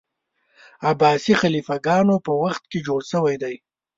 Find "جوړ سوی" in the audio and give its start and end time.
2.87-3.35